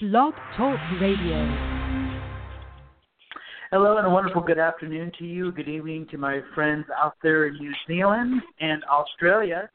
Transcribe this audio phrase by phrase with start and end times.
[0.00, 1.44] Blog Talk Radio.
[3.72, 5.50] Hello and a wonderful good afternoon to you.
[5.50, 9.68] Good evening to my friends out there in New Zealand and Australia.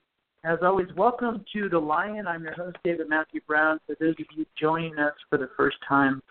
[0.45, 2.25] As always, welcome to The Lion.
[2.25, 3.81] I'm your host, David Matthew Brown.
[3.85, 6.23] For those of you joining us for the first time,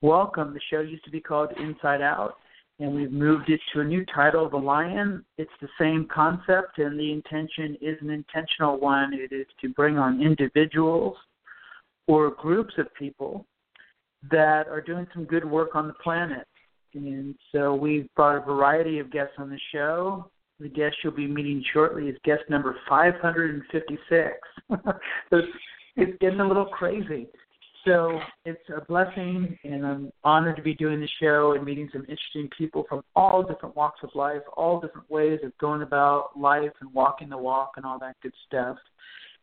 [0.00, 0.54] welcome.
[0.54, 2.36] The show used to be called Inside Out,
[2.80, 5.22] and we've moved it to a new title, The Lion.
[5.36, 9.12] It's the same concept, and the intention is an intentional one.
[9.12, 11.18] It is to bring on individuals
[12.06, 13.46] or groups of people
[14.30, 16.46] that are doing some good work on the planet.
[16.94, 20.30] And so we've brought a variety of guests on the show.
[20.60, 24.32] The guest you'll be meeting shortly is guest number 556.
[24.70, 24.76] so
[25.32, 25.48] it's,
[25.96, 27.26] it's getting a little crazy.
[27.84, 32.02] So it's a blessing, and I'm honored to be doing the show and meeting some
[32.02, 36.72] interesting people from all different walks of life, all different ways of going about life
[36.80, 38.78] and walking the walk and all that good stuff.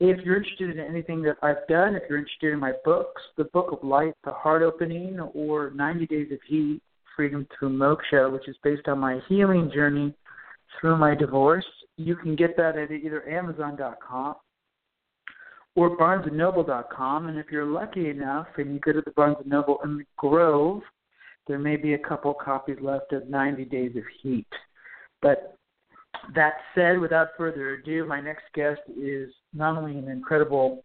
[0.03, 3.43] If you're interested in anything that I've done, if you're interested in my books, The
[3.43, 6.81] Book of Light, The Heart Opening, or 90 Days of Heat,
[7.15, 10.11] Freedom Through Moksha, which is based on my healing journey
[10.80, 14.38] through my divorce, you can get that at either Amazon.com
[15.75, 17.27] or BarnesandNoble.com.
[17.27, 20.81] And if you're lucky enough and you go to the Barnes Noble in the Grove,
[21.47, 24.47] there may be a couple copies left of 90 Days of Heat.
[25.21, 25.59] But
[26.36, 30.84] that said, without further ado, my next guest is not only an incredible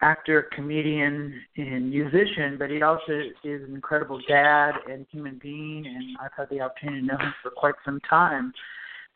[0.00, 6.16] actor, comedian, and musician, but he also is an incredible dad and human being, and
[6.22, 8.52] I've had the opportunity to know him for quite some time.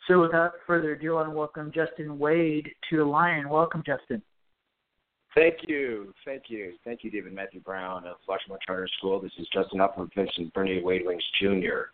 [0.08, 3.48] So without further ado, I want to welcome Justin Wade to the Lion.
[3.48, 4.20] Welcome, Justin.
[5.34, 6.12] Thank you.
[6.24, 6.72] Thank you.
[6.84, 9.20] Thank you, David Matthew Brown of Flushmore Charter School.
[9.20, 11.86] This is Justin Up from Vincent Bernier Wade Wings Jr.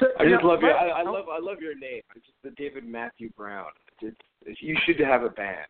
[0.00, 0.76] so, I just know, love your.
[0.76, 1.26] I, I love.
[1.32, 2.02] I love your name.
[2.16, 3.66] It's just the David Matthew Brown.
[4.00, 4.16] It's,
[4.46, 5.66] it's, you should have a band.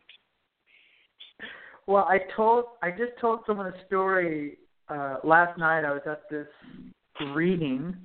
[1.87, 4.57] Well, I told I just told someone a story
[4.89, 5.85] uh last night.
[5.85, 6.47] I was at this
[7.35, 7.95] reading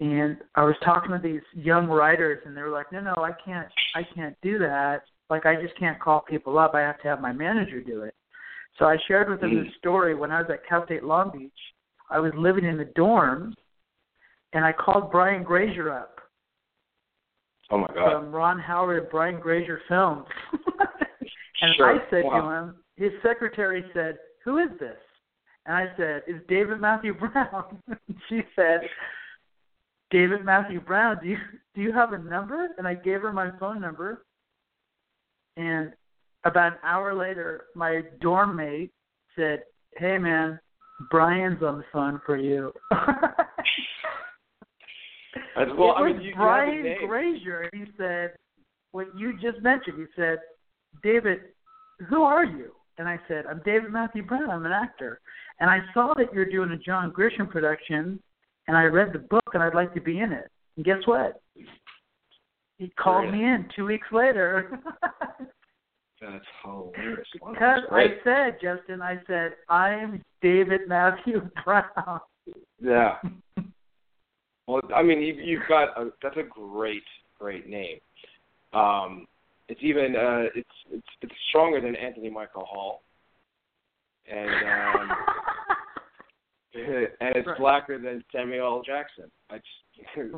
[0.00, 3.32] and I was talking to these young writers and they were like, "No, no, I
[3.44, 5.02] can't I can't do that.
[5.28, 6.74] Like I just can't call people up.
[6.74, 8.14] I have to have my manager do it."
[8.78, 9.64] So I shared with them Mm.
[9.64, 11.52] this story when I was at Cal State Long Beach.
[12.10, 13.54] I was living in the dorms
[14.52, 16.20] and I called Brian Grazer up
[17.70, 18.10] Oh my God.
[18.10, 20.26] from Ron Howard and Brian Grazer Films.
[21.62, 21.86] and Sure.
[21.86, 22.40] I said Wow.
[22.40, 24.96] to him, his secretary said, Who is this?
[25.66, 27.80] And I said, It's David Matthew Brown.
[28.28, 28.80] she said,
[30.10, 31.38] David Matthew Brown, do you
[31.74, 32.68] do you have a number?
[32.78, 34.24] And I gave her my phone number.
[35.56, 35.92] And
[36.44, 38.90] about an hour later, my dorm mate
[39.36, 39.62] said,
[39.96, 40.58] Hey man,
[41.08, 42.72] Brian's on the phone for you.
[45.56, 47.06] As well, it I was mean, you, you Brian name.
[47.06, 48.32] Grazer, and he said,
[48.92, 50.38] "What you just mentioned." He said,
[51.02, 51.40] "David,
[52.08, 54.50] who are you?" And I said, "I'm David Matthew Brown.
[54.50, 55.20] I'm an actor."
[55.58, 58.20] And I saw that you're doing a John Grisham production,
[58.68, 60.50] and I read the book, and I'd like to be in it.
[60.76, 61.40] And guess what?
[62.78, 64.80] He called me in two weeks later.
[66.20, 67.26] That's hilarious.
[67.40, 72.20] Wow, because that's I said, Justin, I said, I'm David Matthew Brown.
[72.82, 73.16] Yeah.
[74.66, 77.02] Well, I mean, you, you've got a, that's a great,
[77.36, 77.98] great name.
[78.72, 79.26] Um,
[79.68, 83.02] it's even uh, it's it's it's stronger than Anthony Michael Hall,
[84.30, 85.16] and um,
[86.74, 87.58] and it's Right.
[87.58, 88.82] blacker than Samuel L.
[88.86, 89.28] Jackson.
[89.50, 90.30] I just,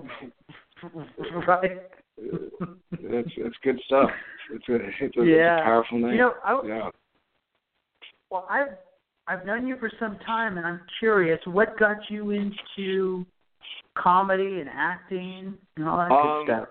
[1.46, 1.82] right.
[2.18, 4.10] That's that's good stuff.
[4.52, 4.74] It's a
[5.04, 5.56] it's a, Yeah.
[5.56, 6.12] it's a powerful name.
[6.12, 6.90] You know, I, yeah.
[8.30, 8.76] Well, I've
[9.26, 13.24] I've known you for some time, and I'm curious, what got you into
[13.96, 16.68] comedy and acting and all that Um, good stuff?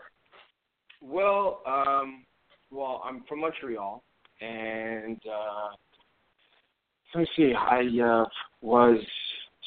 [1.01, 2.25] Well, um,
[2.71, 4.03] well, I'm from Montreal,
[4.41, 5.69] and uh,
[7.15, 7.53] let me see.
[7.53, 8.25] I uh,
[8.61, 8.99] was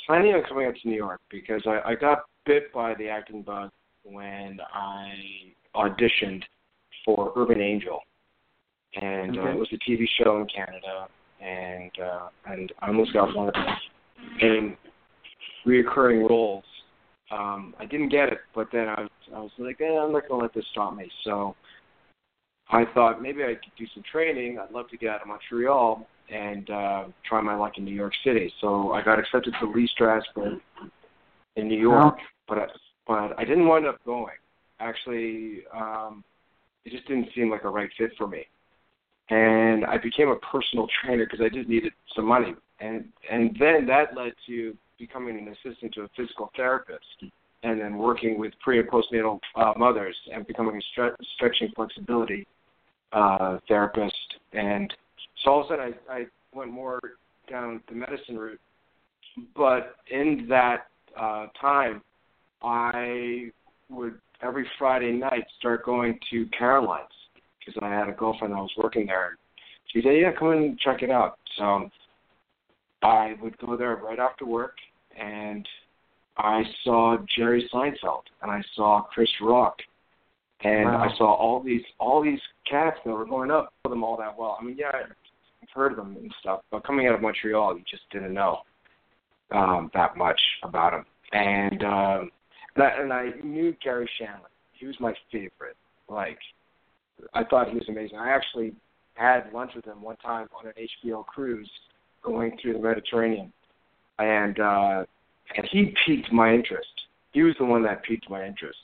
[0.07, 3.43] planning on coming out to New York because I, I got bit by the acting
[3.43, 3.71] bug
[4.03, 5.15] when I
[5.75, 6.43] auditioned
[7.05, 8.01] for Urban Angel,
[9.01, 11.09] and uh, it was a TV show in Canada,
[11.41, 13.67] and uh, and I almost got one of them
[14.41, 14.77] in
[15.67, 16.65] reoccurring roles.
[17.31, 20.29] Um, I didn't get it, but then I was, I was like, eh, I'm not
[20.29, 21.11] gonna let this stop me.
[21.25, 21.57] So
[22.71, 24.59] I thought maybe I could do some training.
[24.59, 28.15] I'd love to get out of Montreal and uh, try my luck in New York
[28.25, 28.53] City.
[28.61, 30.61] So I got accepted to Lee Strasberg
[31.57, 32.17] in New York,
[32.49, 32.67] but I,
[33.07, 34.35] but I didn't wind up going.
[34.85, 36.23] Actually, um,
[36.85, 38.43] it just didn't seem like a right fit for me.
[39.31, 42.55] And I became a personal trainer because I just needed some money.
[42.81, 47.25] And and then that led to becoming an assistant to a physical therapist,
[47.63, 52.47] and then working with pre and postnatal uh, mothers, and becoming a stre- stretching flexibility
[53.13, 54.15] uh, therapist.
[54.53, 54.93] And
[55.43, 57.01] So all of a sudden, I, I went more
[57.51, 58.61] down the medicine route.
[59.57, 60.87] But in that
[61.19, 62.03] uh, time,
[62.63, 63.51] I
[63.89, 67.09] would every Friday night start going to Caroline's
[67.59, 69.39] because I had a girlfriend that was working there.
[69.93, 71.91] She said, "Yeah, come and check it out." So
[73.03, 74.77] I would go there right after work,
[75.19, 75.67] and
[76.37, 79.79] I saw Jerry Seinfeld, and I saw Chris Rock,
[80.63, 81.05] and Wow.
[81.05, 83.73] I saw all these all these cats that were going up.
[83.85, 84.59] Know them all that well.
[84.61, 87.85] I mean, yeah, I've heard of them and stuff, but coming out of Montreal, you
[87.89, 88.61] just didn't know
[89.53, 91.07] um, that much about them.
[91.33, 92.31] And um,
[92.75, 94.51] and I, and I knew Garry Shandling.
[94.73, 95.77] He was my favorite.
[96.09, 96.39] Like,
[97.33, 98.19] I thought he was amazing.
[98.19, 98.75] I actually
[99.15, 100.73] had lunch with him one time on an
[101.05, 101.71] HBO cruise
[102.23, 103.53] going through the Mediterranean,
[104.19, 105.05] and uh,
[105.57, 106.89] and he piqued my interest.
[107.33, 108.79] He was the one that piqued my interest.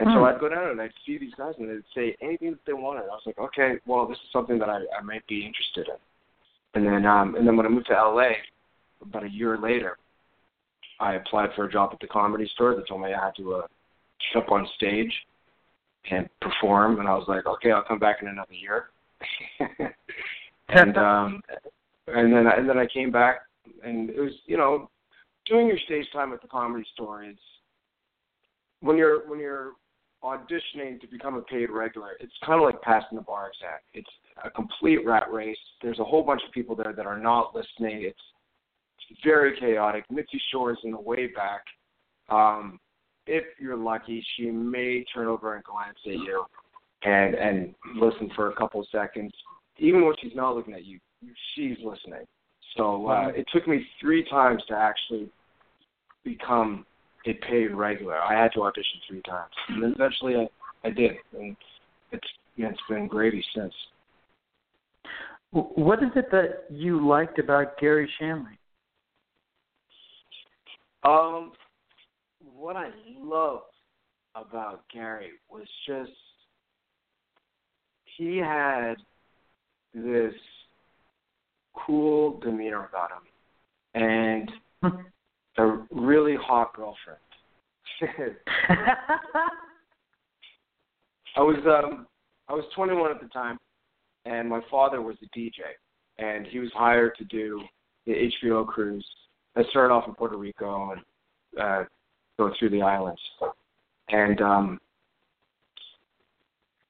[0.00, 0.24] And so Hmm.
[0.24, 3.02] I'd go down and I'd see these guys and they'd say anything that they wanted.
[3.02, 5.96] I was like, okay, well, this is something that I, I might be interested in.
[6.74, 8.30] And then um, and then when I moved to LA,
[9.02, 9.98] about a year later,
[11.00, 12.74] I applied for a job at the comedy store.
[12.74, 13.66] They told me I had to uh,
[14.34, 15.12] get up on stage
[16.10, 18.86] and perform, and I was like, okay, I'll come back in another year.
[20.68, 21.42] and um,
[22.08, 23.40] and then and then I came back,
[23.82, 24.90] and it was you know,
[25.46, 27.36] doing your stage time at the comedy store is
[28.80, 29.72] when you're when you're
[30.24, 33.78] auditioning to become a paid regular, it's kind of like passing the bar exam.
[33.94, 34.10] It's
[34.44, 35.56] a complete rat race.
[35.82, 38.02] There's a whole bunch of people there that are not listening.
[38.02, 38.18] It's
[39.24, 40.04] very chaotic.
[40.10, 41.62] Mitzi Shore's in the way back.
[42.28, 42.78] Um,
[43.26, 46.44] if you're lucky, she may turn over and glance at you
[47.02, 49.32] and and listen for a couple seconds.
[49.78, 50.98] Even when she's not looking at you,
[51.54, 52.26] she's listening.
[52.76, 55.30] So uh, it took me three times to actually
[56.24, 56.84] become
[57.26, 58.18] a paid regular.
[58.18, 61.56] I had to audition three times, and then eventually I, I did, and
[62.12, 62.26] it's
[62.56, 63.74] it's been gravy since.
[65.50, 68.57] What is it that you liked about Garry Shandling?
[71.04, 71.52] Um,
[72.40, 73.64] what I loved
[74.34, 76.10] about Gary was just
[78.16, 78.94] he had
[79.94, 80.34] this
[81.74, 83.22] cool demeanor about him
[83.94, 84.50] and
[85.58, 87.20] a really hot girlfriend.
[91.36, 92.06] I was um
[92.48, 93.58] I was 21 at the time,
[94.24, 95.60] and my father was a DJ,
[96.18, 97.60] and he was hired to do
[98.06, 99.06] the HBO cruise
[99.58, 101.00] that started off in Puerto Rico and
[101.60, 101.84] uh,
[102.38, 103.20] go through the islands.
[104.08, 104.78] And um,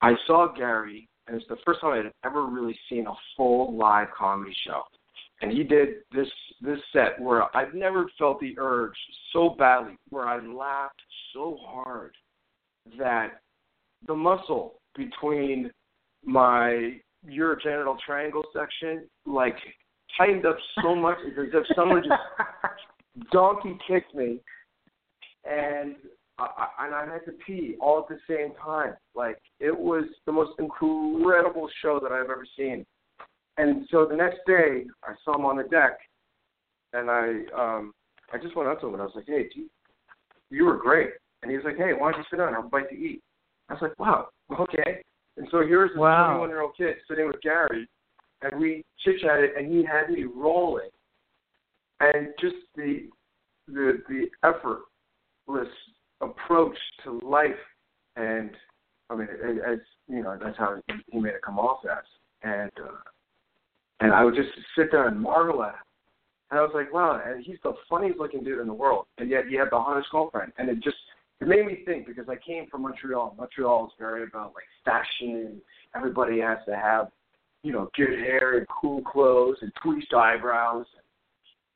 [0.03, 3.75] I saw Gary, and it's the first time I had ever really seen a full
[3.75, 4.83] live comedy show.
[5.41, 6.29] And he did this
[6.61, 8.97] this set where I've never felt the urge
[9.33, 11.01] so badly, where I laughed
[11.33, 12.13] so hard
[12.99, 13.41] that
[14.07, 15.71] the muscle between
[16.25, 19.57] my urogenital triangle section like
[20.17, 24.41] tightened up so much it's as if someone just donkey kicked me
[25.45, 25.97] and
[26.39, 28.95] I, and I had to pee all at the same time.
[29.15, 32.87] Like it was the most incredible show that I've ever seen.
[33.57, 35.99] And so the next day, I saw him on the deck,
[36.93, 37.93] and I um
[38.33, 39.69] I just went up to him and I was like, "Hey, you,
[40.51, 41.11] you were great."
[41.43, 42.55] And he was like, "Hey, why don't you sit down?
[42.55, 43.21] Have a bite to eat."
[43.69, 44.29] I was like, "Wow,
[44.61, 45.03] okay."
[45.37, 46.29] And so here's this Wow.
[46.29, 47.89] 21 year old kid sitting with Gary,
[48.43, 50.91] and we chit chatted, and he had me rolling,
[52.01, 53.09] and just the
[53.67, 55.73] the the effortless
[56.21, 57.51] approach to life,
[58.17, 58.51] and
[59.11, 59.29] I mean,
[59.67, 59.79] as
[60.09, 62.05] you know, that's how he- he made it come off as,
[62.43, 63.11] and uh,
[64.01, 65.81] and I would just sit there and marvel at him.
[66.51, 69.29] And I was like, wow, and he's the funniest looking dude in the world, and
[69.29, 70.53] yet he had the hottest girlfriend.
[70.59, 70.97] And it just
[71.41, 73.35] it made me think because I came from Montreal.
[73.39, 75.61] Montreal is very about like fashion, and
[75.95, 77.09] everybody has to have,
[77.63, 80.87] you know, good hair and cool clothes and tweezed eyebrows.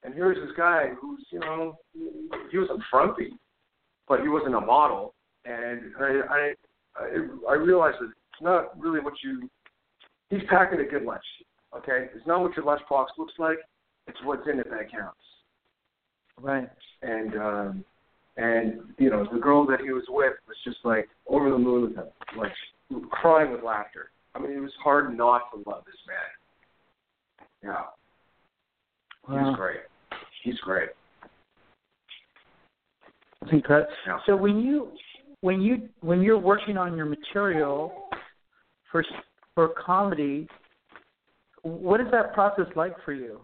[0.05, 1.77] And here's this guy who's, you know,
[2.51, 3.33] he wasn't frumpy,
[4.09, 5.15] but he wasn't a model.
[5.45, 6.53] And I I
[6.97, 9.49] I, I realized that it's not really what you.
[10.31, 11.25] He's packing a good lunch.
[11.77, 13.59] Okay, it's not what your lunchbox looks like.
[14.07, 15.17] It's what's in it that counts.
[16.41, 16.69] right.
[17.03, 17.85] And um,
[18.37, 21.83] and you know the girl that he was with was just like over the moon
[21.83, 22.53] with him, like
[23.11, 24.11] crying with laughter.
[24.35, 27.49] I mean, it was hard not to love this man.
[27.62, 29.81] Yeah, he's great.
[30.43, 30.89] He's great.
[33.41, 33.93] That's incredible.
[34.07, 34.19] Yeah.
[34.27, 34.93] So when you
[35.41, 38.09] when you when you're working on your material
[38.91, 39.05] for
[39.55, 40.49] for comedy,
[41.62, 43.41] what is that process like for you?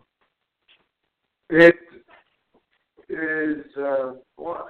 [1.51, 1.77] It
[3.09, 4.69] is uh, well,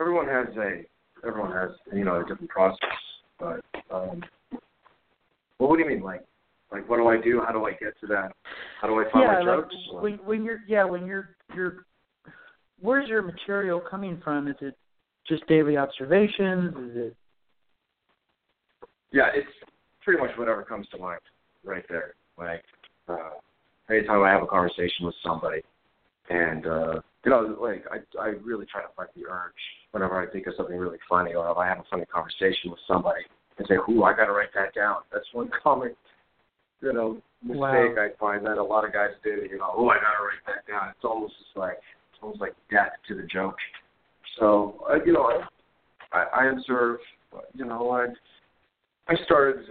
[0.00, 0.84] everyone has a
[1.26, 2.78] everyone has you know a different process,
[3.38, 4.22] but um,
[5.60, 6.24] well, what do you mean like
[6.72, 7.42] Like, what do I do?
[7.46, 8.32] How do I get to that?
[8.80, 9.74] How do I find yeah, my jokes?
[9.92, 11.84] like when when you're yeah when you're you're
[12.80, 14.48] where's your material coming from?
[14.48, 14.76] Is it
[15.28, 16.74] just daily observations?
[16.90, 17.16] Is it
[19.12, 19.48] yeah, it's
[20.02, 21.20] pretty much whatever comes to mind
[21.62, 22.14] right there.
[22.38, 22.64] Like
[23.08, 23.30] uh
[23.90, 25.60] anytime I have a conversation with somebody
[26.30, 29.52] and uh you know, like I I really try to fight the urge
[29.90, 32.80] whenever I think of something really funny or if I have a funny conversation with
[32.88, 33.20] somebody
[33.58, 34.96] and say, Ooh, I gotta write that down.
[35.12, 35.94] That's one common
[36.82, 37.94] you know, mistake Wow.
[37.98, 40.70] I find that a lot of guys do, you know, oh I gotta write that
[40.70, 40.90] down.
[40.90, 41.78] It's almost just like
[42.12, 43.56] it's almost like death to the joke.
[44.38, 45.24] So uh, you know,
[46.12, 46.98] I I, I observe
[47.54, 48.06] you know, I
[49.12, 49.64] I started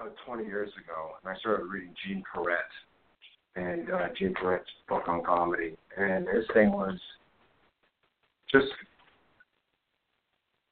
[0.00, 2.58] uh, 20 years ago, and I started reading Gene Perret
[3.56, 6.98] and uh, Gene Perret's book on comedy, and his thing was
[8.52, 8.68] just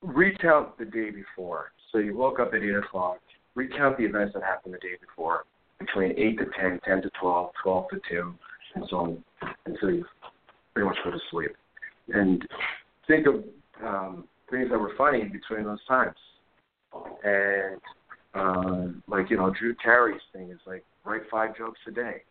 [0.03, 1.73] recount the day before.
[1.97, 3.21] So you woke up at 8 o'clock,
[3.55, 5.45] recount the events that happened the day before,
[5.79, 8.35] between 8 to 10, 10 to 12, 12 to 2,
[8.75, 9.25] and so on,
[9.65, 10.05] until you
[10.75, 11.53] pretty much go to sleep.
[12.09, 12.47] And
[13.07, 13.37] think of
[13.83, 16.17] um, things that were funny between those times.
[17.25, 17.81] And
[18.35, 22.25] um, like you know, Drew Carey's thing is like write five jokes a day.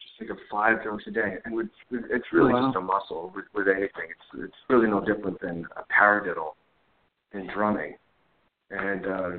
[0.00, 2.66] Just think of five jokes a day, and with, it's really Wow.
[2.66, 4.10] just a muscle with, with anything.
[4.10, 6.54] It's it's really no different than a paradiddle
[7.32, 7.94] in drumming,
[8.72, 9.30] and uh,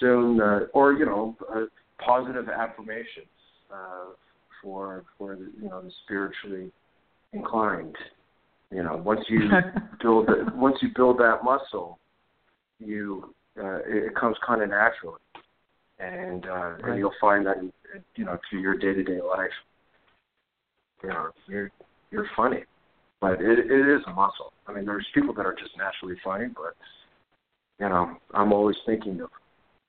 [0.00, 1.62] soon, uh, or you know, uh,
[2.04, 3.26] positive affirmations
[3.72, 4.12] uh,
[4.62, 6.70] for for the, you know the spiritually
[7.32, 7.96] inclined.
[8.70, 9.48] You know, once you
[10.02, 11.98] build it, once you build that muscle,
[12.80, 15.20] you uh, it, it comes kind of naturally,
[15.98, 16.84] and uh, Right.
[16.84, 17.56] and you'll find that
[18.16, 19.50] you know to your day to day life,
[21.02, 21.70] you know you're
[22.10, 22.64] you're funny,
[23.20, 24.52] but it it is a muscle.
[24.66, 26.74] I mean, there's people that are just naturally funny, but
[27.80, 29.30] you know I'm always thinking of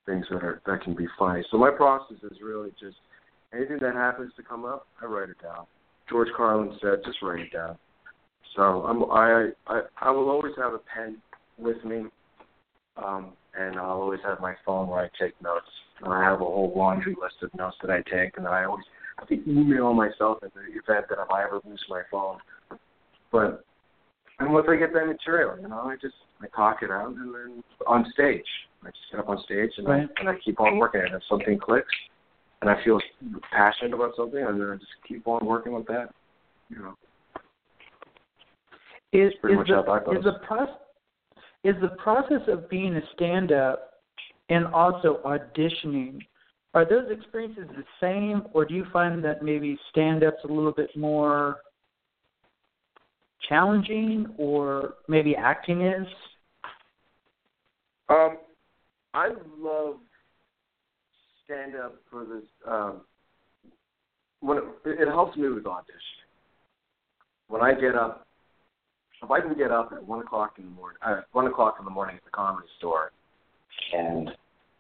[0.06, 1.44] things that are that can be funny.
[1.52, 2.98] So my process is really just
[3.54, 5.66] anything that happens to come up, I write it down.
[6.10, 7.78] George Carlin said, just write it down.
[8.56, 11.18] So I'm, I, I I will always have a pen
[11.58, 12.06] with me,
[12.96, 15.68] um, and I'll always have my phone where I take notes.
[16.02, 18.86] And I have a whole laundry list of notes that I take, and I always
[19.18, 22.38] have to email myself in the event that if I ever lose my phone.
[23.32, 23.64] But
[24.40, 27.34] and once I get that material, you know, I just I talk it out, and
[27.34, 28.46] then on stage,
[28.84, 30.08] I just get up on stage and Right.
[30.18, 31.02] I and I keep on working.
[31.02, 31.94] And if something clicks,
[32.62, 33.00] and I feel
[33.52, 36.14] passionate about something, and then I just keep on working with that.
[36.70, 36.94] You know.
[39.14, 40.76] is pretty is much the, is the process
[41.64, 44.02] is the process of being a stand up
[44.50, 46.20] and also auditioning
[46.74, 50.72] are those experiences the same or do you find that maybe stand up's a little
[50.72, 51.58] bit more
[53.48, 56.08] challenging or maybe acting is
[58.10, 58.38] Um,
[59.14, 59.96] I love
[61.44, 62.44] stand up for this.
[62.68, 63.02] Um,
[64.40, 66.28] when it, it helps me with auditioning.
[67.48, 68.28] When I get up,
[69.24, 71.86] if I can get up at one o'clock in the morning, uh, one o'clock in
[71.86, 73.12] the morning at the comedy store,
[73.94, 74.30] and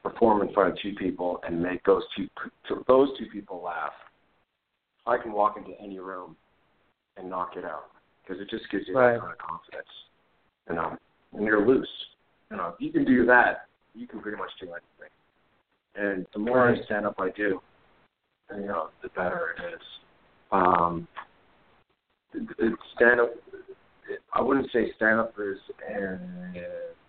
[0.04, 2.28] perform in front of two people and make those two
[2.88, 3.94] those two people laugh,
[5.06, 6.36] I can walk into any room
[7.18, 7.90] and knock it out
[8.28, 9.14] because it just gives you Right.
[9.14, 9.90] that kind of confidence,
[10.70, 10.98] you know,
[11.34, 11.90] and you're loose.
[12.52, 15.10] You know, if you can do that, you can pretty much do anything.
[15.96, 16.80] And the more Right.
[16.80, 17.62] I stand up I do,
[18.50, 19.82] and, you know, the better it is.
[20.52, 21.08] Um,
[22.96, 23.32] stand up.
[24.34, 26.18] I wouldn't say stand up is uh,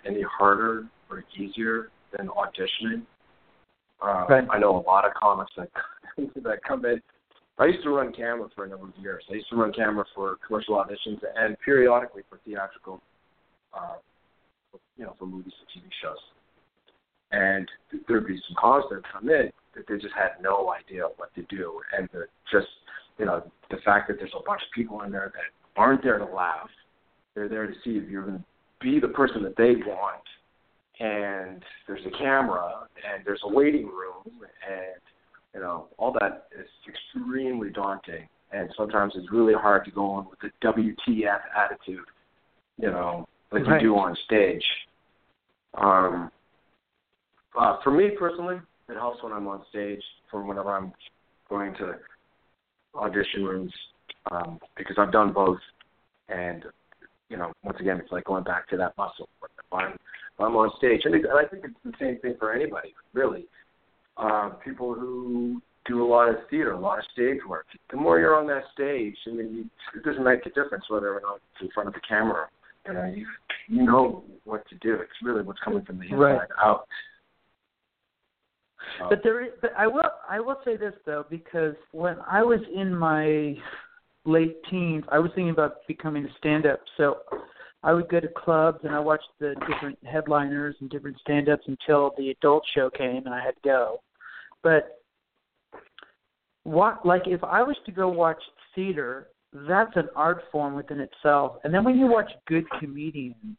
[0.04, 3.04] any harder or easier than auditioning.
[4.00, 4.48] Uh, Right.
[4.50, 5.70] I know a lot of comics that
[6.42, 7.02] that come in.
[7.58, 9.24] I used to run camera for a number of years.
[9.30, 13.02] I used to run camera for commercial auditions and periodically for theatrical,
[13.74, 13.96] uh,
[14.96, 16.18] you know, for movies and TV shows.
[17.32, 17.68] And
[18.06, 21.42] there'd be some cons that come in that they just had no idea what to
[21.42, 22.68] do, and the just
[23.18, 26.18] you know the fact that there's a bunch of people in there that aren't there
[26.18, 26.70] to laugh,
[27.34, 28.44] they're there to see if you're going to
[28.80, 30.22] be the person that they want,
[31.00, 35.00] and there's a camera and there's a waiting room and
[35.58, 40.26] you know all that is extremely daunting, and sometimes it's really hard to go on
[40.30, 42.06] with the WTF attitude,
[42.76, 43.82] you know, like Right.
[43.82, 44.64] you do on stage.
[45.74, 46.30] Um,
[47.58, 50.92] uh, for me personally, it helps when I'm on stage for whenever I'm
[51.48, 51.94] going to
[52.94, 53.72] audition rooms
[54.30, 55.58] um, because I've done both,
[56.28, 56.64] and
[57.30, 59.28] you know, once again, it's like going back to that muscle.
[59.42, 62.36] If I'm, if I'm on stage, and, it, and I think it's the same thing
[62.38, 63.46] for anybody, really.
[64.18, 67.66] Uh, people who do a lot of theater, a lot of stage work.
[67.90, 71.14] The more you're on that stage, I mean, you, it doesn't make a difference whether
[71.14, 72.48] or not it's in front of the camera.
[72.86, 73.26] You know, you,
[73.68, 74.94] you know what to do.
[74.94, 76.48] It's really what's coming from the inside Right.
[76.62, 76.86] out.
[79.00, 82.42] Uh, But there is, but I will I will say this though because when I
[82.42, 83.56] was in my
[84.24, 86.80] late teens, I was thinking about becoming a stand-up.
[86.96, 87.18] So
[87.82, 92.14] I would go to clubs and I watched the different headliners and different stand-ups until
[92.18, 94.00] the adult show came and I had to go.
[94.62, 95.02] But
[96.64, 98.42] what like if I was to go watch
[98.74, 101.56] theater, that's an art form within itself.
[101.64, 103.56] And then when you watch good comedians,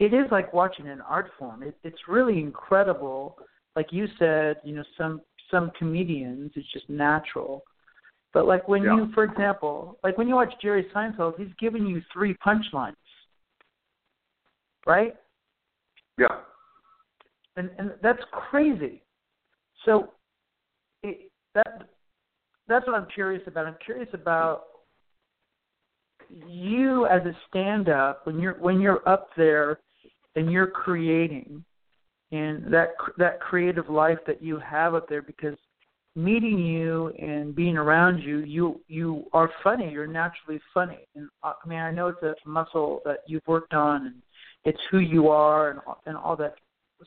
[0.00, 1.62] it is like watching an art form.
[1.62, 3.38] It, it's really incredible.
[3.76, 7.62] Like you said, you know, some some comedians, it's just natural.
[8.32, 8.96] But like when Yeah.
[8.96, 12.96] you, for example, like when you watch Jerry Seinfeld, he's giving you three punchlines,
[14.86, 15.16] right?
[16.18, 16.40] yeah.
[17.56, 19.03] and and that's crazy.
[19.84, 20.10] So
[21.02, 21.88] it, that
[22.68, 23.66] that's what I'm curious about.
[23.66, 24.64] I'm curious about
[26.46, 29.78] you as a stand-up when you're when you're up there
[30.36, 31.64] and you're creating
[32.32, 35.56] and that that creative life that you have up there because
[36.16, 41.52] meeting you and being around you you you are funny you're naturally funny and uh,
[41.64, 44.14] i mean i know it's a muscle that you've worked on and
[44.64, 46.54] it's who you are and and all that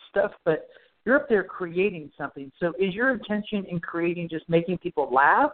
[0.09, 0.67] stuff but
[1.07, 5.51] you're up there creating something so is your intention in creating just making people laugh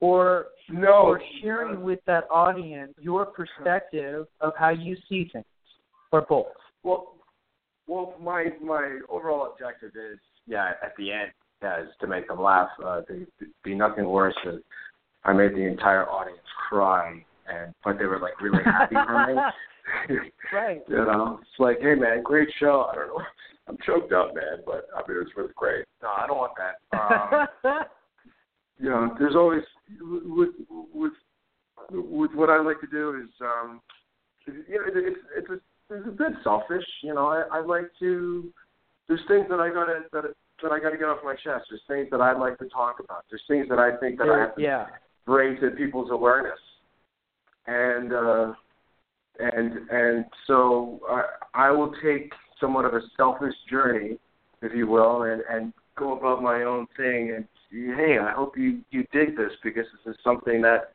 [0.00, 1.04] or No.
[1.06, 5.44] or sharing with that audience your perspective of how you see things
[6.12, 6.46] or both
[6.82, 7.14] Well,
[7.86, 10.18] well, my my overall objective is,
[10.48, 11.30] yeah, at the end,
[11.62, 12.68] yeah, is to make them laugh.
[12.84, 13.28] Uh, there'd
[13.62, 14.60] be nothing worse than
[15.24, 19.40] I made the entire audience cry, and but they were like really happy for me.
[20.52, 22.88] right you know, it's like, hey man, great show.
[22.90, 23.22] I don't know,
[23.68, 25.84] I'm choked up, man, but I mean it was really great.
[26.02, 27.48] No, I don't want that.
[27.64, 27.84] Um,
[28.78, 29.62] you know, there's always
[30.00, 30.50] with
[30.94, 31.12] with
[31.90, 33.80] with what I like to do is um
[34.46, 37.28] you know it's it's a, it's a bit selfish, you know.
[37.28, 38.52] I, I like to
[39.08, 40.24] there's things that I gotta that
[40.62, 41.66] that I gotta get off my chest.
[41.70, 43.24] There's things that I'd like to talk about.
[43.30, 44.86] There's things that I think that I have to yeah
[45.24, 46.58] bring to people's awareness.
[47.66, 48.52] And uh
[49.38, 51.22] and and so I
[51.54, 54.18] I will take somewhat of a selfish journey,
[54.62, 58.80] if you will, and and go about my own thing and hey, I hope you
[58.90, 60.92] you dig this because this is something that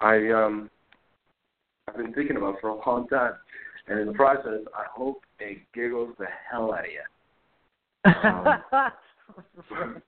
[0.00, 0.70] I um
[1.88, 3.34] I've been thinking about for a long time.
[3.86, 7.02] And in the process, I hope it giggles the hell out of you.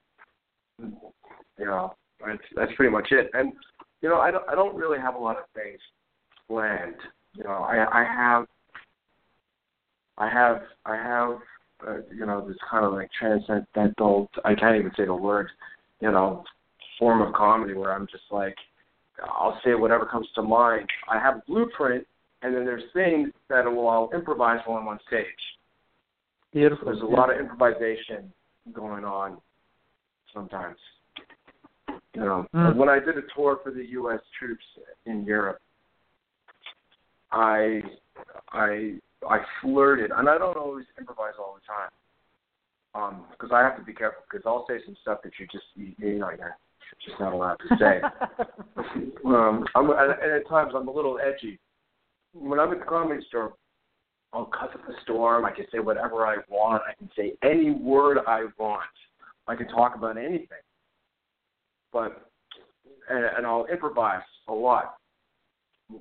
[1.59, 3.31] you know, that's that's pretty much it.
[3.35, 3.53] And
[4.01, 5.79] you know, I don't I don't really have a lot of things
[6.49, 6.97] planned.
[7.37, 8.46] You know, I I have
[10.18, 11.38] I have I have
[11.87, 15.49] uh, you know this kind of like transcendental I can't even say the word
[16.01, 16.44] you know
[16.99, 18.57] form of comedy where I'm just like
[19.22, 20.87] I'll say whatever comes to mind.
[21.11, 22.07] I have a blueprint,
[22.42, 25.25] and then there's things that will I'll improvise while I'm on stage.
[26.53, 28.33] beautiful There's a lot of improvisation
[28.72, 29.38] going on
[30.33, 30.77] sometimes.
[32.14, 32.77] You know, Mm.
[32.77, 34.20] when I did a tour for the U.S.
[34.38, 34.64] troops
[35.05, 35.61] in Europe,
[37.37, 37.83] I
[38.53, 38.94] I
[39.29, 41.90] I flirted, and I don't always improvise all the time,
[42.94, 44.22] um, because I have to be careful.
[44.31, 46.57] Because I'll say some stuff that you just you, you know you're
[47.07, 48.01] just not allowed to say.
[49.27, 51.59] um, I'm, and at times I'm a little edgy.
[52.33, 53.55] When I'm at the comedy store,
[54.33, 55.44] I'll cut to the storm.
[55.44, 56.83] I can say whatever I want.
[56.88, 58.83] I can say any word I want.
[59.46, 60.64] I can talk about anything.
[61.92, 62.31] But
[63.11, 64.96] and, and I'll improvise a lot.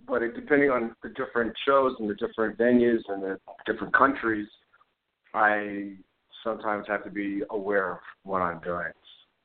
[0.07, 4.47] But it, depending on the different shows and the different venues and the different countries,
[5.33, 5.93] I
[6.43, 8.87] sometimes have to be aware of what I'm doing.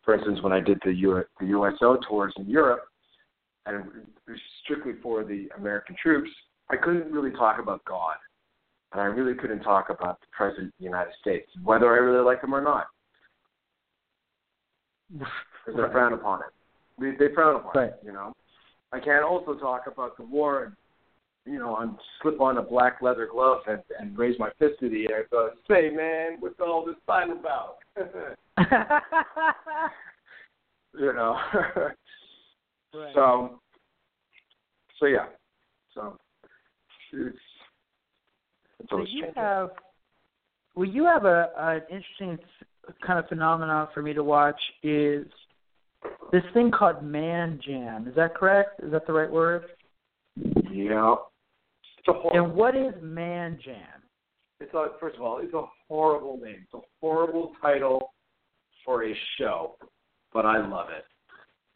[0.03, 2.85] For instance, when I did the, U- the USO tours in Europe,
[3.67, 3.85] and
[4.65, 6.31] strictly for the American troops,
[6.71, 8.17] I couldn't really talk about God
[8.93, 12.25] and I really couldn't talk about the president of the United States, whether I really
[12.25, 12.87] like him or not.
[15.67, 16.47] Because they frown upon it.
[16.99, 17.89] They, they frown upon Right.
[17.91, 18.33] it, you know.
[18.93, 20.75] I can't also talk about the war and,
[21.53, 24.89] you know, and slip on a black leather glove and, and raise my fist to
[24.89, 27.77] the air and go, say, man, what's all this fight about?
[30.99, 31.37] you know.
[32.93, 33.15] Right.
[33.15, 33.61] So,
[34.99, 35.27] so yeah.
[35.95, 36.17] So,
[37.13, 37.37] it's,
[38.81, 39.33] it's So you changing.
[39.37, 39.71] have,
[40.75, 42.37] well, you have a an interesting
[43.07, 45.27] kind of phenomenon for me to watch is
[46.33, 48.07] this thing called man jam.
[48.09, 48.81] Is that correct?
[48.83, 49.65] Is that the right word?
[50.37, 51.17] Yeah.
[51.99, 52.31] It's a horrible.
[52.33, 53.77] And what is man jam?
[54.61, 56.57] It's a first of all, it's a horrible name.
[56.65, 58.13] It's a horrible title
[58.85, 59.77] for a show,
[60.33, 61.05] but I love it.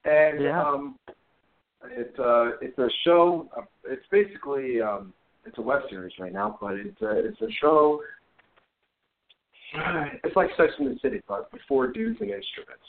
[0.08, 0.62] And Yeah.
[0.62, 0.98] um,
[1.90, 3.48] it's uh, it's a show.
[3.56, 5.12] Uh, it's basically um,
[5.46, 8.00] it's a web series right now, but it's a it's a show
[10.24, 12.84] It's like Sex in the City, but before dudes and instruments.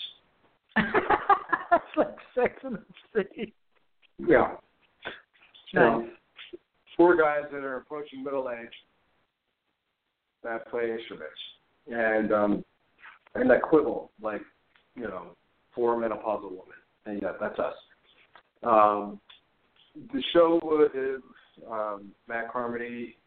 [0.78, 2.84] it's like Sex in the
[3.14, 3.54] City.
[4.20, 4.56] Yeah.
[5.74, 6.06] Nice.
[6.96, 8.70] four guys that are approaching middle age
[10.44, 11.36] that play instruments
[11.88, 12.66] and um
[13.34, 14.42] and that quibble like
[14.96, 15.36] you know
[15.74, 17.74] four menopausal women and yeah that's us
[18.64, 19.20] um
[20.14, 20.60] the show
[20.94, 21.22] is
[21.70, 23.18] um matt carmody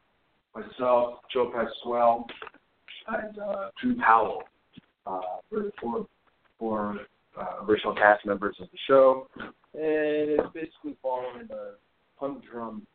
[0.54, 2.24] myself joe pasquale
[3.08, 4.42] and uh drew powell
[5.06, 5.20] uh
[5.80, 6.06] four
[6.58, 6.96] four
[7.38, 9.29] uh, original cast members of the show
[9.74, 11.74] and it's basically following the
[12.16, 12.87] humdrum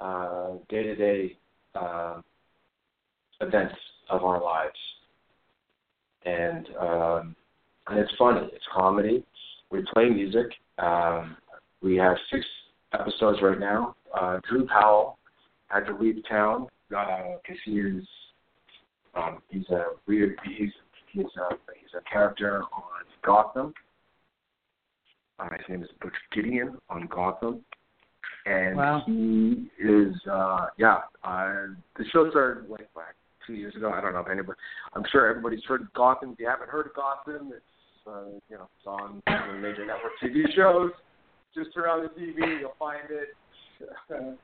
[0.00, 1.36] uh, day-to-day
[1.74, 2.20] uh,
[3.40, 3.74] events
[4.10, 4.78] of our lives,
[6.24, 7.36] and um,
[7.88, 8.48] and it's funny.
[8.52, 9.24] It's comedy.
[9.70, 10.46] We play music.
[10.78, 11.36] Um,
[11.82, 12.44] we have six
[12.92, 13.94] episodes right now.
[14.18, 15.18] Uh, Drew Powell
[15.68, 18.00] had to leave town because uh, he
[19.14, 20.70] um, he's a weird he's
[21.14, 23.72] he's a he's a character on Gotham.
[25.38, 27.64] Uh, his name is Butch Gilzean on Gotham.
[28.46, 29.02] And Wow.
[29.06, 33.14] he is uh yeah uh the show started like like
[33.46, 33.90] two years ago?
[33.90, 34.58] I don't know if anybody
[34.94, 36.32] i'm sure everybody's heard of gotham.
[36.32, 40.12] If you haven't heard of gotham it's uh you know it's on the major network
[40.22, 40.90] tv shows.
[41.54, 43.28] Just turn on the tv you'll find it.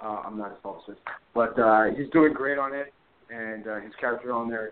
[0.00, 1.00] Uh i'm not his publicist
[1.34, 2.92] but uh he's doing great on it
[3.30, 4.70] and uh his character on there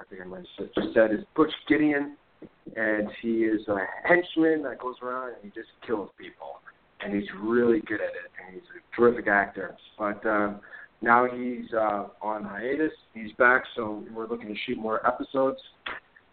[0.00, 2.14] i think i might have just said is butch gilzean
[2.76, 6.60] and he is a henchman that goes around and he just kills people
[7.00, 9.76] and he's really good at it, and he's a terrific actor.
[9.98, 10.60] But um,
[11.02, 12.92] now he's uh, on hiatus.
[13.14, 15.58] He's back, so we're looking to shoot more episodes.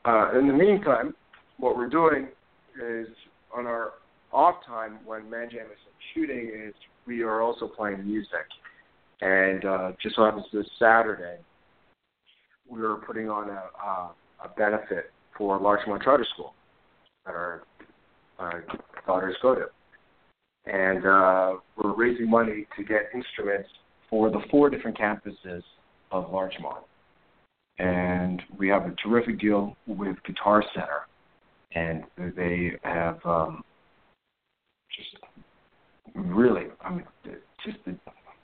[0.05, 1.13] Uh, in the meantime,
[1.57, 2.27] what we're doing
[2.83, 3.07] is
[3.55, 3.91] on our
[4.33, 5.77] off time when Man Jam isn't
[6.13, 6.73] shooting is
[7.07, 8.45] we are also playing music.
[9.21, 11.37] And uh, just happens this Saturday,
[12.69, 16.53] we are putting on a, a benefit for Larchmont Charter School
[17.25, 17.63] that our
[18.39, 18.51] uh,
[19.05, 19.65] daughters go to
[20.65, 23.69] and uh, we're raising money to get instruments
[24.09, 25.61] for the four different campuses
[26.11, 26.83] of Larchmont.
[27.77, 31.07] And we have a terrific deal with Guitar Center,
[31.73, 32.03] and
[32.35, 33.63] they have um,
[34.95, 35.23] just
[36.15, 37.77] really, I mean, it's just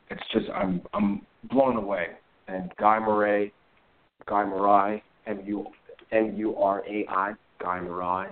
[0.10, 2.08] it's just I'm I'm blown away.
[2.50, 3.54] And Guy Murray,
[4.28, 8.30] Guy Murai, M U R A I, Guy Murai,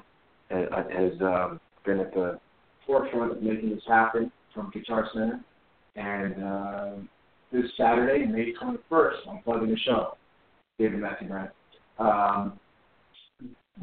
[0.51, 2.39] uh, has um, been at the
[2.85, 5.39] forefront of making this happen from Guitar Center.
[5.95, 6.91] And uh,
[7.51, 10.17] this Saturday, May 21st, I'm plugging the show.
[10.77, 11.49] David Matthew Brown.
[11.99, 12.59] Um,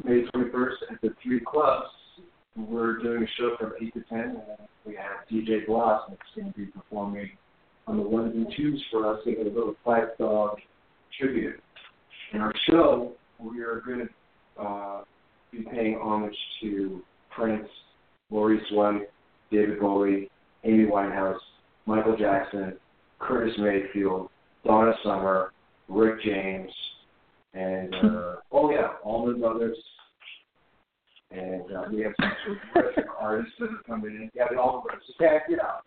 [0.03, 1.89] May 21st at the three clubs,
[2.55, 4.19] we're doing a show from 8 to 10.
[4.19, 4.37] And
[4.85, 7.29] we have DJ Bloss that's going to be performing
[7.85, 10.57] on the ones and twos for us, a little five dog
[11.19, 11.59] tribute.
[12.33, 15.01] In our show, we are going to uh,
[15.51, 17.67] be paying homage to Prince,
[18.29, 19.03] Maurice One,
[19.51, 20.29] David Bowie,
[20.63, 21.37] Amy Winehouse,
[21.85, 22.73] Michael Jackson,
[23.19, 24.29] Curtis Mayfield,
[24.65, 25.53] Donna Summer,
[25.87, 26.71] Rick James,
[27.53, 29.77] and uh, oh yeah, Allman Brothers.
[31.31, 33.53] And uh, we have some terrific artists
[33.85, 34.29] coming in.
[34.33, 35.03] Yeah, the Allman Brothers.
[35.07, 35.83] Just check it out.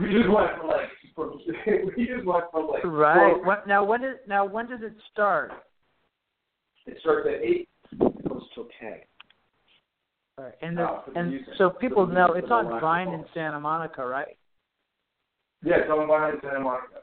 [0.00, 1.40] We just went from like from,
[1.96, 3.34] we just went from like Right.
[3.36, 5.52] four- What, now when is now when does it start?
[6.86, 8.98] It starts at eight, goes till ten.
[10.38, 10.52] Right.
[10.60, 11.54] And the, Oh, for the and music.
[11.56, 13.24] so people the know it's on live Vine in.
[13.32, 14.36] Santa Monica, right?
[15.64, 16.96] Yeah, it's on Vine in Santa Monica.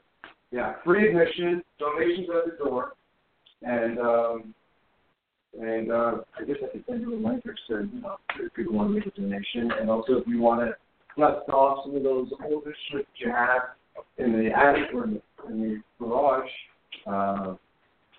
[0.52, 2.92] Yeah, free admission, donations at the door,
[3.62, 4.54] and um,
[5.60, 8.54] and uh, I guess I could send you a link or so, you know, if
[8.54, 10.74] people want to make a donation, and also if you want to
[11.18, 13.62] dust off some of those older shit you have
[14.18, 16.48] in the attic or in the, garage,
[17.06, 17.54] uh,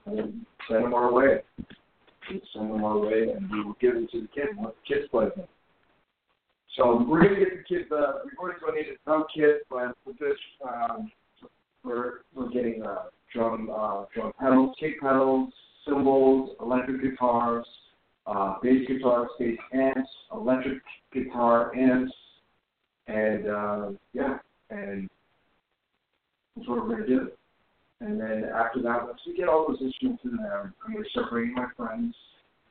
[0.05, 1.39] and send them our way.
[2.29, 4.95] Send them our way, and we will give them to the kids and let the
[4.95, 5.47] kids play them.
[6.75, 7.91] So we're gonna get the kids.
[7.91, 11.11] Uh, we've already donated drum kit, but with this, um,
[11.83, 15.53] we're we're getting uh, drum uh, drum pedals, kick pedals,
[15.87, 17.65] cymbals, electric guitars,
[18.27, 20.81] uh, bass guitars, bass amps, electric
[21.13, 22.11] guitar amps,
[23.07, 24.37] and uh, yeah,
[24.69, 25.09] and
[26.55, 27.29] that's what we're gonna do.
[28.01, 31.29] And then after that, once we get all those instruments in there, I'm gonna start
[31.29, 32.15] bringing my friends.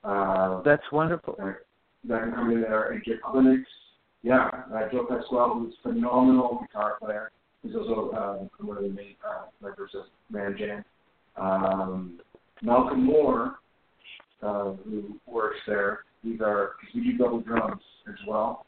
[0.02, 1.34] Uh, That's wonderful.
[1.38, 1.56] that
[2.08, 3.68] that can come in there and get clinics.
[4.22, 7.30] Yeah, uh, Joe Pasquale, who's a phenomenal guitar player.
[7.62, 10.84] He's also uh, one of the main uh, members of Man Jam.
[11.36, 12.20] Um,
[12.62, 13.56] Malcolm Moore,
[14.42, 18.66] uh, who works there, he's our, because we do double drums as well.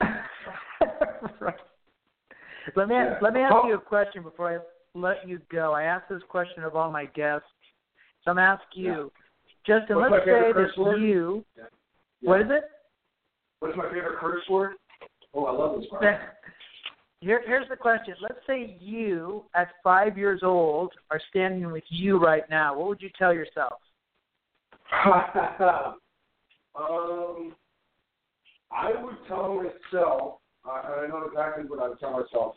[1.40, 1.54] right.
[2.76, 3.18] Let me Yeah.
[3.20, 3.66] let me ask Oh.
[3.66, 4.58] you a question before I
[4.94, 5.72] let you go.
[5.72, 7.46] I ask this question of all my guests.
[8.24, 9.12] So I'm asking you,
[9.66, 9.96] Justin.
[9.96, 11.00] What's let's say that word?
[11.00, 11.44] you.
[11.56, 11.64] Yeah.
[12.20, 12.64] What is it?
[13.60, 14.74] What's my favorite curse word?
[15.34, 16.04] Oh, I love this part.
[17.20, 18.14] Here, here's the question.
[18.20, 22.76] Let's say you, at five years old, are standing with you right now.
[22.76, 23.74] What would you tell yourself?
[25.06, 25.94] um,
[28.72, 30.38] I would tell myself.
[30.64, 32.56] I, I know exactly what I would tell myself.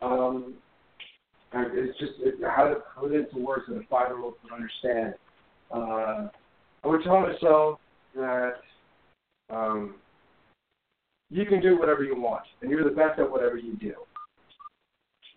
[0.00, 0.54] Um,
[1.52, 5.14] it's just it, how to put it into words that a five-year-old can understand.
[5.70, 6.28] Uh,
[6.84, 7.78] I would tell myself
[8.14, 8.54] that
[9.50, 9.96] um,
[11.30, 13.94] you can do whatever you want, and you're the best at whatever you do.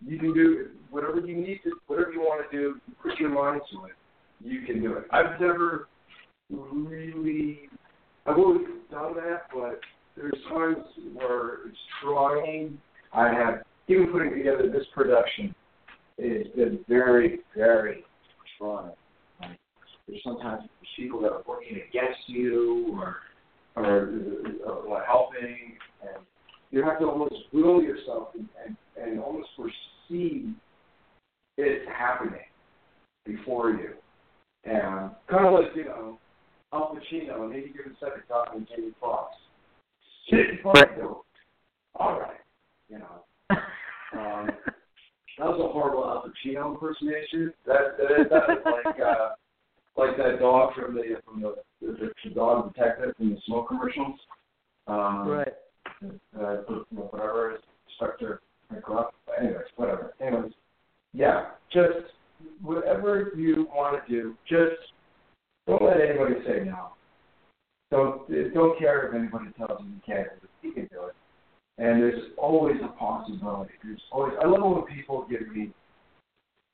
[0.06, 2.80] You can do whatever you need to, whatever you want to do.
[3.02, 3.92] Put your mind to it.
[4.42, 5.04] You can do it.
[5.10, 5.88] I've never
[6.50, 7.68] really,
[8.26, 9.80] I've always done that, but
[10.16, 12.78] there's times where it's trying.
[13.12, 15.54] I have even putting together this production.
[16.22, 18.04] It's been very, very
[18.58, 18.92] trying.
[19.40, 19.58] Like,
[20.06, 23.16] there's sometimes people that are working against you or
[23.76, 24.10] or,
[24.86, 26.24] or helping, and
[26.70, 30.52] you have to almost will yourself and, and, and almost foresee
[31.56, 32.40] it happening
[33.24, 33.90] before you.
[34.64, 36.18] And kind of like, you know,
[36.72, 39.34] Al Pacino, and maybe give a second talking to Jamie Foxx.
[40.62, 41.24] Foxx, go,
[41.94, 42.40] all right,
[42.88, 43.24] you know.
[44.12, 44.50] Um,
[45.40, 47.52] that was a horrible Al Pacino impersonation.
[47.66, 49.30] That that, that was like uh,
[49.96, 54.20] like that dog from the from the, the, the dog detective from the smoke commercials.
[54.86, 55.48] Um, right.
[56.38, 56.56] uh,
[56.90, 59.10] whatever, Inspector McGruff.
[59.38, 60.12] Anyways, whatever.
[60.20, 60.52] Anyways,
[61.14, 62.12] yeah, just
[62.60, 64.92] whatever you want to do, just
[65.66, 66.88] don't let anybody say no.
[67.90, 70.28] Don't don't care if anybody tells you you can't.
[70.62, 71.14] You can do it.
[71.80, 73.72] And there's always a possibility.
[73.82, 74.34] There's always.
[74.42, 75.70] I love when people give me.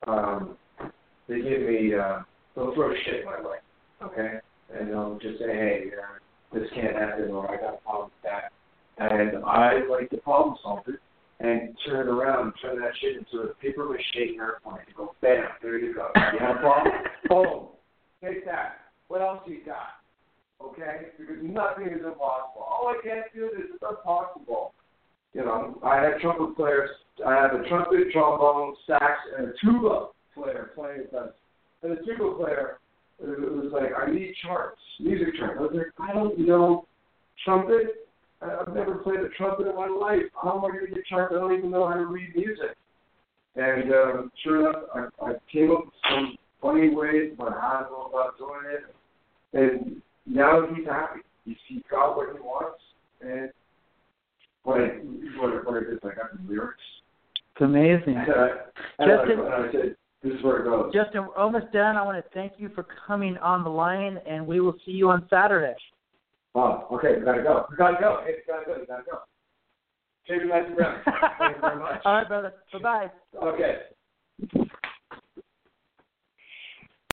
[0.09, 0.57] Um,
[1.29, 1.95] they give me.
[1.95, 2.23] Uh,
[2.57, 3.59] they'll throw shit my way.
[4.03, 4.39] Okay,
[4.75, 8.31] and they'll just say, hey, uh, this can't happen, or I got a problem with
[8.31, 8.51] that.
[8.99, 10.99] And I like to problem solve it
[11.39, 14.79] and turn it around and turn that shit into a paper mache airplane.
[14.89, 16.09] You go, bam, there you go.
[16.33, 16.95] You have a problem?
[17.29, 17.69] Boom.
[18.25, 18.79] Take that.
[19.09, 20.01] What else you got?
[20.61, 21.09] Okay?
[21.19, 22.67] Because nothing is impossible.
[22.67, 24.73] All I can't do is it's impossible.
[25.37, 26.89] You know, I had trumpet players.
[27.25, 31.33] I had a trumpet, trombone, sax, and a tuba player playing with us.
[31.83, 32.79] And the tuba player,
[33.23, 35.57] it was like, I need charts, music charts.
[35.59, 36.87] I was like, I don't know
[37.45, 38.09] trumpet.
[38.41, 40.23] I've never played a trumpet in my life.
[40.43, 41.35] How am I going to get charts?
[41.37, 42.75] I don't even know how to read music.
[43.57, 47.87] And um, sure enough, I, I came up with some funny ways about how to
[47.91, 48.85] go about doing it.
[49.53, 51.21] And now he's happy.
[51.45, 52.81] He's, he's got what he wants.
[53.21, 53.51] And
[54.67, 54.87] what I,
[55.39, 56.83] what I, what I did I got the lyrics.
[57.55, 58.17] It's amazing.
[58.17, 58.49] And I,
[58.99, 60.93] and Justin- I, and I said, this is where it goes.
[60.93, 61.97] Justin, we're almost done.
[61.97, 65.09] I want to thank you for coming on the line, and we will see you
[65.11, 65.75] on Saturday.
[66.55, 67.67] Oh, okay, we gotta go.
[67.71, 68.23] We gotta go.
[68.25, 68.85] Hey, we gotta go.
[68.87, 69.19] Gotta go.
[70.27, 70.43] James
[70.77, 71.01] Brown.
[71.39, 72.01] Thank you very much.
[72.05, 72.55] All right, brother.
[72.73, 73.11] Bye bye.
[73.43, 74.69] Okay.